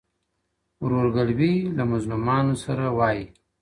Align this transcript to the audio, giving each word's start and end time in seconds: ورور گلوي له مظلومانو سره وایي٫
ورور 0.81 1.07
گلوي 1.17 1.53
له 1.77 1.83
مظلومانو 1.91 2.53
سره 2.63 2.85
وایي٫ 2.97 3.27